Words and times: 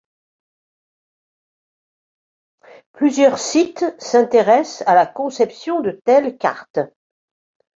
Plusieurs 2.93 3.37
sites 3.37 3.85
s'intéressent 3.99 4.81
à 4.87 4.95
la 4.95 5.05
conception 5.05 5.81
de 5.81 5.91
telles 5.91 6.39
cartes. 6.39 6.79